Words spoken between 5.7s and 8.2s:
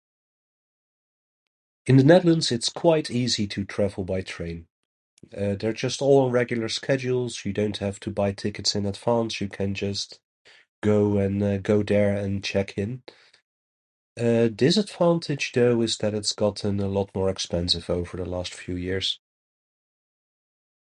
just all on regular schedules, you don't have to